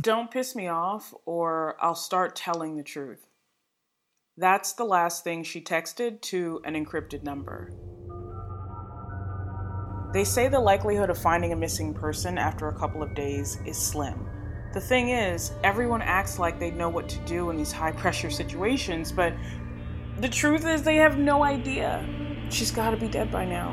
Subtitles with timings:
[0.00, 3.26] Don't piss me off, or I'll start telling the truth.
[4.36, 7.72] That's the last thing she texted to an encrypted number.
[10.12, 13.76] They say the likelihood of finding a missing person after a couple of days is
[13.76, 14.28] slim.
[14.72, 18.30] The thing is, everyone acts like they know what to do in these high pressure
[18.30, 19.32] situations, but
[20.20, 22.06] the truth is they have no idea.
[22.50, 23.70] She's got to be dead by now.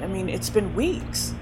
[0.00, 1.34] I mean, it's been weeks.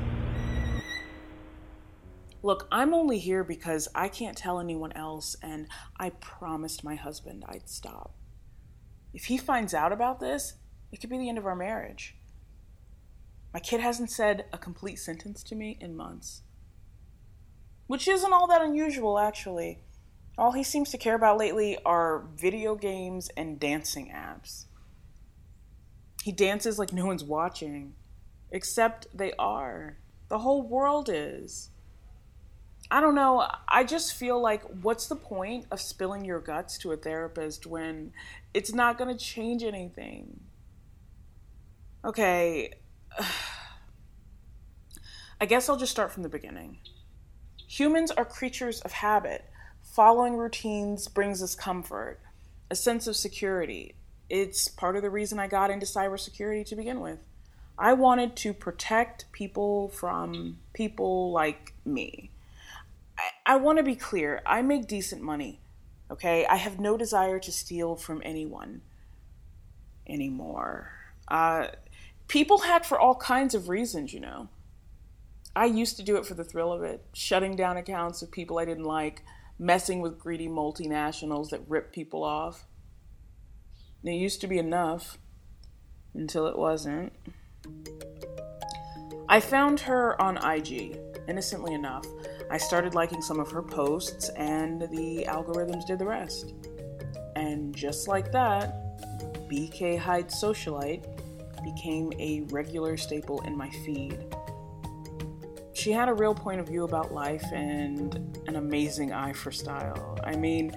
[2.44, 5.66] Look, I'm only here because I can't tell anyone else, and
[5.98, 8.14] I promised my husband I'd stop.
[9.14, 10.52] If he finds out about this,
[10.92, 12.16] it could be the end of our marriage.
[13.54, 16.42] My kid hasn't said a complete sentence to me in months.
[17.86, 19.78] Which isn't all that unusual, actually.
[20.36, 24.66] All he seems to care about lately are video games and dancing apps.
[26.22, 27.94] He dances like no one's watching,
[28.50, 29.96] except they are.
[30.28, 31.70] The whole world is.
[32.90, 33.48] I don't know.
[33.68, 38.12] I just feel like what's the point of spilling your guts to a therapist when
[38.52, 40.40] it's not going to change anything?
[42.04, 42.74] Okay.
[45.40, 46.78] I guess I'll just start from the beginning.
[47.66, 49.44] Humans are creatures of habit.
[49.82, 52.20] Following routines brings us comfort,
[52.70, 53.96] a sense of security.
[54.28, 57.18] It's part of the reason I got into cybersecurity to begin with.
[57.78, 62.30] I wanted to protect people from people like me.
[63.46, 64.42] I, want to be clear.
[64.46, 65.60] I make decent money.
[66.10, 66.46] Okay?
[66.46, 68.82] I have no desire to steal from anyone
[70.08, 70.90] anymore.
[71.28, 71.68] Uh,
[72.28, 74.48] people hack for all kinds of reasons, you know.
[75.56, 78.58] I used to do it for the thrill of it, shutting down accounts of people
[78.58, 79.22] I didn't like,
[79.58, 82.66] messing with greedy multinationals that rip people off.
[84.02, 85.18] And it used to be enough
[86.12, 87.12] until it wasn't.
[89.28, 92.04] I found her on IG, innocently enough.
[92.54, 96.54] I started liking some of her posts, and the algorithms did the rest.
[97.34, 99.00] And just like that,
[99.48, 101.04] BK Hyde Socialite
[101.64, 104.16] became a regular staple in my feed.
[105.72, 110.16] She had a real point of view about life and an amazing eye for style.
[110.22, 110.72] I mean,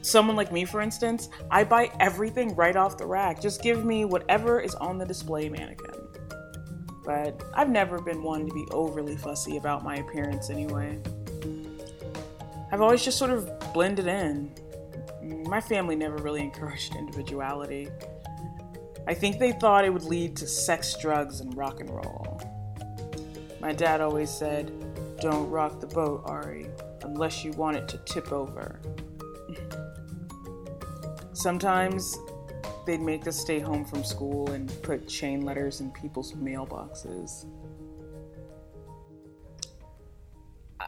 [0.00, 3.42] someone like me, for instance, I buy everything right off the rack.
[3.42, 5.99] Just give me whatever is on the display mannequin
[7.10, 10.96] but I've never been one to be overly fussy about my appearance anyway.
[12.70, 14.54] I've always just sort of blended in.
[15.48, 17.88] My family never really encouraged individuality.
[19.08, 22.40] I think they thought it would lead to sex, drugs, and rock and roll.
[23.58, 24.70] My dad always said,
[25.20, 26.68] Don't rock the boat, Ari,
[27.02, 28.80] unless you want it to tip over.
[31.32, 32.16] Sometimes
[32.86, 37.46] they'd make us stay home from school and put chain letters in people's mailboxes.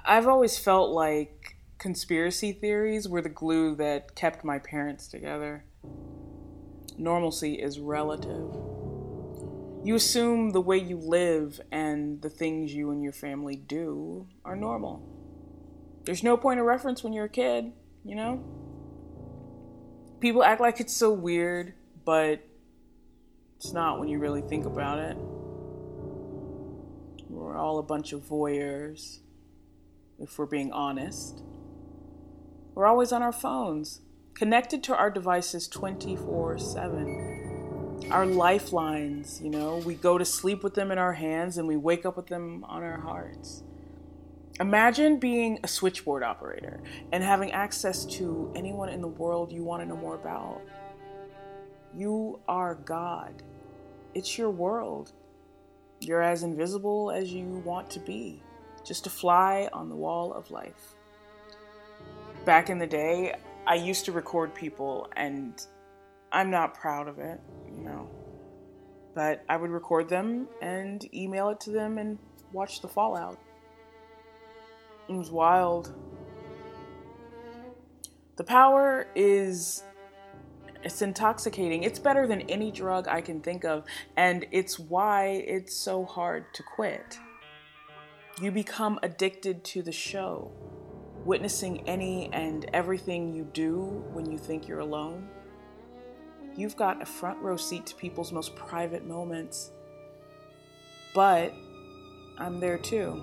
[0.04, 5.64] I've always felt like conspiracy theories were the glue that kept my parents together.
[6.98, 8.54] Normalcy is relative.
[9.84, 14.56] You assume the way you live and the things you and your family do are
[14.56, 15.02] normal.
[16.04, 17.72] There's no point of reference when you're a kid,
[18.04, 18.44] you know?
[20.20, 21.74] People act like it's so weird
[22.04, 22.44] but
[23.56, 25.16] it's not when you really think about it.
[27.28, 29.20] We're all a bunch of voyeurs,
[30.18, 31.42] if we're being honest.
[32.74, 34.00] We're always on our phones,
[34.34, 38.08] connected to our devices 24 7.
[38.10, 41.76] Our lifelines, you know, we go to sleep with them in our hands and we
[41.76, 43.62] wake up with them on our hearts.
[44.60, 46.80] Imagine being a switchboard operator
[47.10, 50.60] and having access to anyone in the world you want to know more about.
[51.94, 53.42] You are God.
[54.14, 55.12] It's your world.
[56.00, 58.42] You're as invisible as you want to be,
[58.84, 60.94] just a fly on the wall of life.
[62.44, 63.34] Back in the day,
[63.66, 65.54] I used to record people, and
[66.32, 68.08] I'm not proud of it, you know.
[69.14, 72.18] But I would record them and email it to them and
[72.52, 73.38] watch the fallout.
[75.08, 75.94] It was wild.
[78.36, 79.84] The power is
[80.84, 81.82] it's intoxicating.
[81.82, 83.84] It's better than any drug I can think of,
[84.16, 87.18] and it's why it's so hard to quit.
[88.40, 90.50] You become addicted to the show,
[91.24, 95.28] witnessing any and everything you do when you think you're alone.
[96.56, 99.70] You've got a front row seat to people's most private moments.
[101.14, 101.52] But
[102.38, 103.22] I'm there too,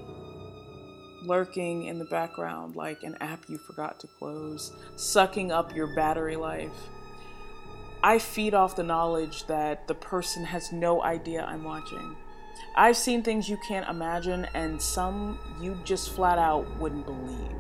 [1.24, 6.36] lurking in the background like an app you forgot to close, sucking up your battery
[6.36, 6.90] life
[8.02, 12.16] I feed off the knowledge that the person has no idea I'm watching.
[12.76, 17.58] I've seen things you can't imagine, and some you just flat out wouldn't believe.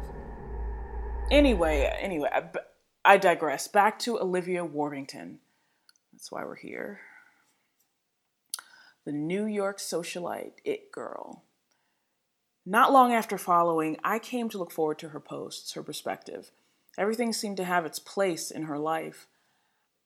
[1.30, 2.30] Anyway, anyway,
[3.04, 3.68] I, digress.
[3.68, 5.40] Back to Olivia Worthington.
[6.14, 7.02] That's why we're here.
[9.06, 11.44] The New York socialite, It Girl.
[12.66, 16.52] Not long after following, I came to look forward to her posts, her perspective.
[16.98, 19.28] Everything seemed to have its place in her life.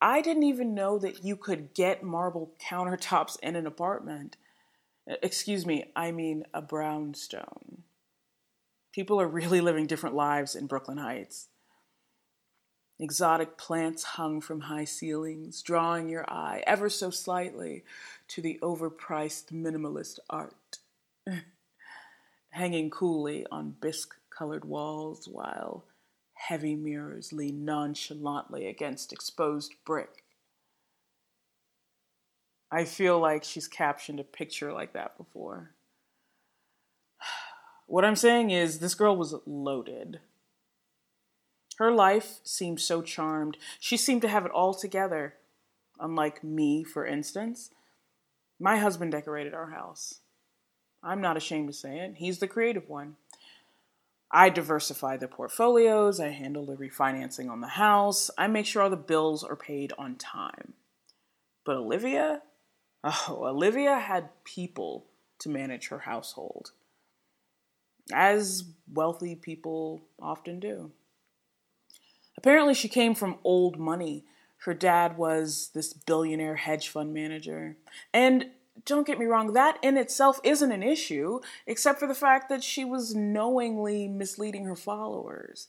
[0.04, 4.36] I didn't even know that you could get marble countertops in an apartment.
[5.08, 7.84] Excuse me, I mean a brownstone.
[8.92, 11.48] People are really living different lives in Brooklyn Heights.
[13.00, 17.86] Exotic plants hung from high ceilings, drawing your eye ever so slightly
[18.28, 20.80] to the overpriced minimalist art.
[22.50, 25.86] Hanging coolly on bisque colored walls while
[26.48, 30.24] heavy mirrors lean nonchalantly against exposed brick.
[32.70, 35.72] I feel like she's captioned a picture like that before.
[37.86, 40.22] What I'm saying is, this girl was loaded.
[41.78, 43.58] Her life seemed so charmed.
[43.78, 45.36] She seemed to have it all together.
[46.00, 47.72] Unlike me, for instance.
[48.58, 50.22] My husband decorated our house.
[51.04, 52.16] I'm not ashamed to say it.
[52.16, 53.18] He's the creative one.
[54.36, 58.90] I diversify the portfolios, I handle the refinancing on the house, I make sure all
[58.90, 60.74] the bills are paid on time.
[61.64, 62.42] But Olivia?
[63.04, 65.06] Oh, Olivia had people
[65.40, 66.72] to manage her household,
[68.12, 70.92] as wealthy people often do.
[72.38, 74.26] Apparently, she came from old money.
[74.66, 77.78] Her dad was this billionaire hedge fund manager.
[78.14, 78.48] And
[78.86, 82.64] don't get me wrong, that in itself isn't an issue, except for the fact that
[82.64, 85.68] she was knowingly misleading her followers.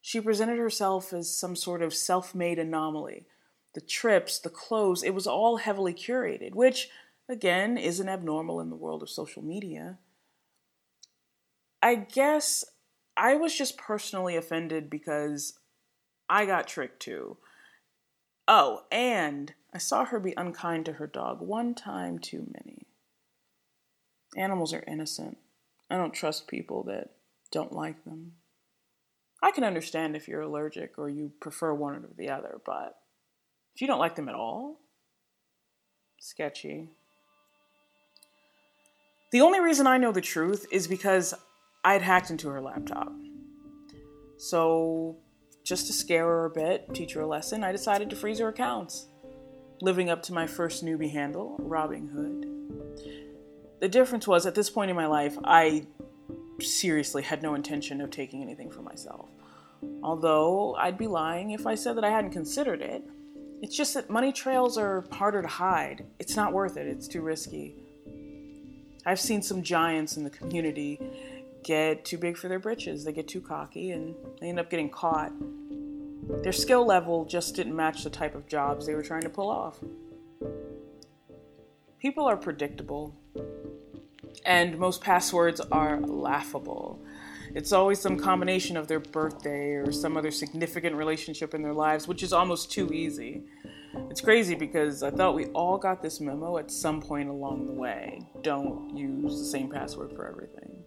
[0.00, 3.26] She presented herself as some sort of self made anomaly.
[3.74, 6.88] The trips, the clothes, it was all heavily curated, which,
[7.28, 9.98] again, isn't abnormal in the world of social media.
[11.82, 12.64] I guess
[13.16, 15.58] I was just personally offended because
[16.28, 17.36] I got tricked too.
[18.46, 22.86] Oh, and I saw her be unkind to her dog one time too many.
[24.36, 25.38] Animals are innocent.
[25.90, 27.10] I don't trust people that
[27.50, 28.32] don't like them.
[29.42, 32.96] I can understand if you're allergic or you prefer one or the other, but
[33.74, 34.80] if you don't like them at all,
[36.18, 36.90] sketchy.
[39.30, 41.34] The only reason I know the truth is because
[41.84, 43.12] I had hacked into her laptop.
[44.38, 45.18] So
[45.64, 48.48] just to scare her a bit, teach her a lesson, I decided to freeze her
[48.48, 49.06] accounts,
[49.80, 52.46] living up to my first newbie handle, Robbing Hood.
[53.80, 55.86] The difference was, at this point in my life, I
[56.60, 59.28] seriously had no intention of taking anything for myself.
[60.02, 63.02] Although I'd be lying if I said that I hadn't considered it.
[63.62, 66.06] It's just that money trails are harder to hide.
[66.18, 67.76] It's not worth it, it's too risky.
[69.06, 71.00] I've seen some giants in the community
[71.64, 73.04] get too big for their britches.
[73.04, 75.32] They get too cocky and they end up getting caught.
[76.42, 79.50] Their skill level just didn't match the type of jobs they were trying to pull
[79.50, 79.78] off.
[81.98, 83.16] People are predictable,
[84.44, 87.02] and most passwords are laughable.
[87.54, 92.06] It's always some combination of their birthday or some other significant relationship in their lives,
[92.06, 93.42] which is almost too easy.
[94.10, 97.72] It's crazy because I thought we all got this memo at some point along the
[97.72, 98.20] way.
[98.42, 100.84] Don't use the same password for everything.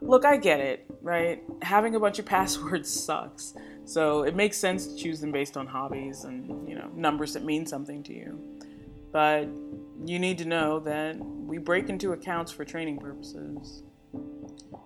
[0.00, 1.42] Look, I get it, right?
[1.62, 3.54] Having a bunch of passwords sucks.
[3.92, 7.44] So it makes sense to choose them based on hobbies and, you know, numbers that
[7.44, 8.58] mean something to you.
[9.12, 9.48] But
[10.06, 13.82] you need to know that we break into accounts for training purposes.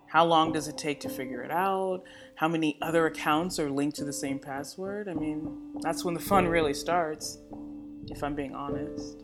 [0.08, 2.02] How long does it take to figure it out?
[2.34, 5.08] How many other accounts are linked to the same password?
[5.08, 7.38] I mean, that's when the fun really starts,
[8.08, 9.22] if I'm being honest.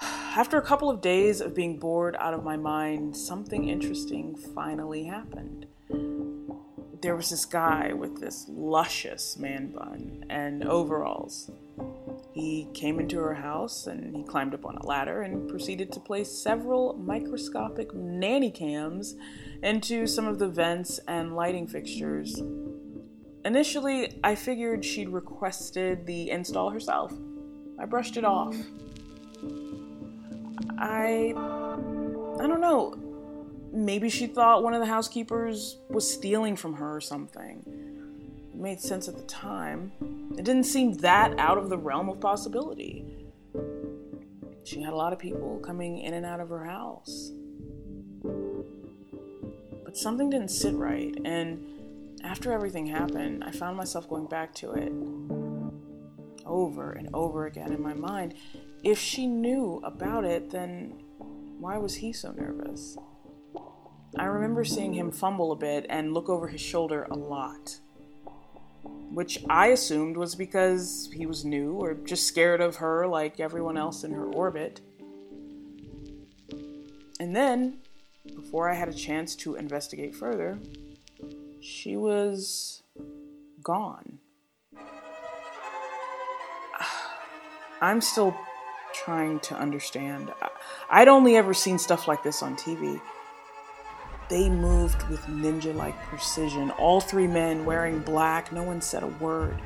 [0.00, 5.02] After a couple of days of being bored out of my mind, something interesting finally
[5.02, 5.66] happened.
[7.06, 11.48] There was this guy with this luscious man bun and overalls.
[12.32, 16.00] He came into her house and he climbed up on a ladder and proceeded to
[16.00, 19.14] place several microscopic nanny cams
[19.62, 22.42] into some of the vents and lighting fixtures.
[23.44, 27.12] Initially, I figured she'd requested the install herself.
[27.78, 28.56] I brushed it off.
[30.76, 31.34] I
[32.40, 33.05] I don't know.
[33.76, 37.62] Maybe she thought one of the housekeepers was stealing from her or something.
[38.54, 39.92] It made sense at the time.
[40.38, 43.04] It didn't seem that out of the realm of possibility.
[44.64, 47.32] She had a lot of people coming in and out of her house.
[49.84, 54.72] But something didn't sit right, and after everything happened, I found myself going back to
[54.72, 54.90] it
[56.46, 58.36] over and over again in my mind.
[58.82, 60.94] If she knew about it, then
[61.58, 62.96] why was he so nervous?
[64.18, 67.78] I remember seeing him fumble a bit and look over his shoulder a lot.
[69.10, 73.76] Which I assumed was because he was new or just scared of her like everyone
[73.76, 74.80] else in her orbit.
[77.20, 77.78] And then,
[78.34, 80.58] before I had a chance to investigate further,
[81.60, 82.82] she was
[83.62, 84.18] gone.
[87.80, 88.36] I'm still
[88.94, 90.32] trying to understand.
[90.90, 93.00] I'd only ever seen stuff like this on TV.
[94.28, 96.70] They moved with ninja like precision.
[96.72, 99.60] All three men wearing black, no one said a word.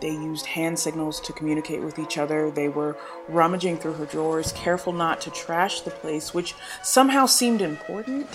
[0.00, 2.50] They used hand signals to communicate with each other.
[2.50, 2.96] They were
[3.28, 8.26] rummaging through her drawers, careful not to trash the place, which somehow seemed important.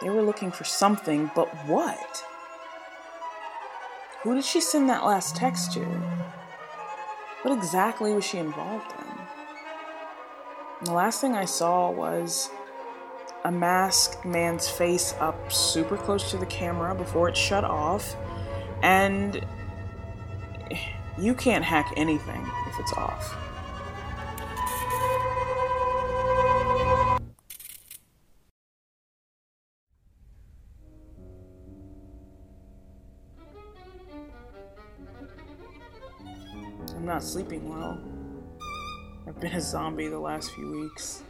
[0.00, 2.24] They were looking for something, but what?
[4.22, 5.80] Who did she send that last text to?
[7.42, 9.18] What exactly was she involved in?
[10.78, 12.48] And the last thing I saw was
[13.44, 18.14] a masked man's face up super close to the camera before it shut off,
[18.82, 19.44] and
[21.18, 23.36] you can't hack anything if it's off.
[36.94, 37.98] I'm not sleeping well.
[39.26, 41.22] I've been a zombie the last few weeks.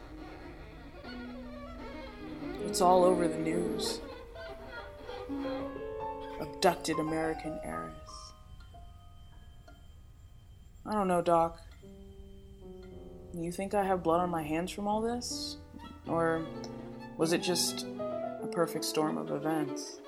[2.70, 3.98] It's all over the news.
[6.40, 8.32] Abducted American heiress.
[10.86, 11.58] I don't know, Doc.
[13.34, 15.56] You think I have blood on my hands from all this?
[16.06, 16.46] Or
[17.16, 19.99] was it just a perfect storm of events?